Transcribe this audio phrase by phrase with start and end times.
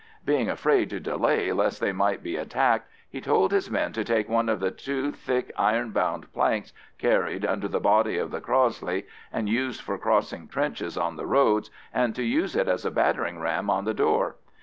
[0.25, 4.27] Being afraid to delay lest they might be attacked, he told his men to take
[4.27, 9.05] one of the two thick iron bound planks carried under the body of the Crossley,
[9.31, 13.37] and used for crossing trenches on the roads, and to use it as a battering
[13.39, 14.37] ram on the door.